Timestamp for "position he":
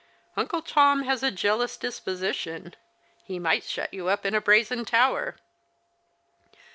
1.99-3.37